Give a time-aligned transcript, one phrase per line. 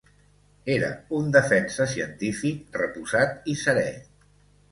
[0.75, 3.87] Era un defensa científic, reposat i seré.